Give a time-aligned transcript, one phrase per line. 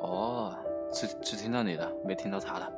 [0.00, 0.54] 哦，
[0.92, 2.72] 只只听到你的，没听到他的。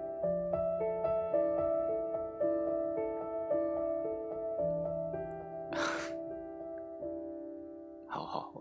[8.09, 8.53] 好好，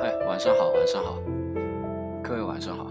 [0.00, 1.14] 哎，晚上好，晚上好，
[2.22, 2.90] 各位晚上好。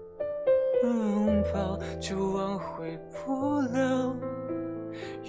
[0.83, 4.15] 拥抱就挽回不了。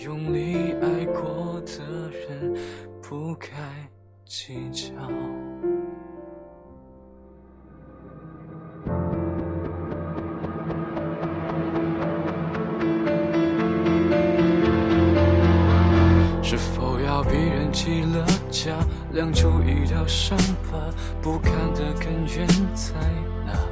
[0.05, 2.57] 用力爱过的人。
[3.13, 3.49] 不该
[4.25, 4.95] 计较。
[16.43, 18.79] 是否要逼人起了家，
[19.13, 20.39] 亮出一条伤
[20.71, 22.95] 疤，不堪的根源在
[23.45, 23.72] 哪？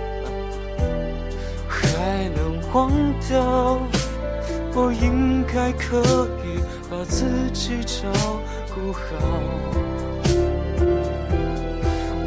[2.73, 2.89] 忘
[3.27, 3.77] 掉。
[4.73, 5.99] 我应该可
[6.45, 6.59] 以
[6.89, 8.07] 把自己照
[8.73, 8.99] 顾好，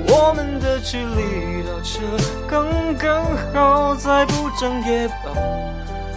[0.06, 2.00] 我们的距离到这
[2.46, 2.66] 刚
[2.98, 3.24] 刚
[3.54, 5.32] 好，再不争也罢，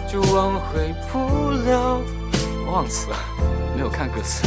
[0.06, 1.98] 就挽回不了。
[2.70, 3.16] 忘词了，
[3.74, 4.46] 没有看歌词。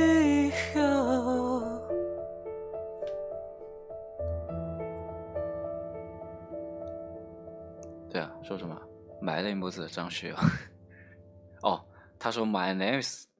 [8.11, 8.79] 对啊，说什么？
[9.21, 10.35] 埋了一模子张学友。
[11.63, 11.83] 哦，
[12.19, 13.30] 他说 My name is。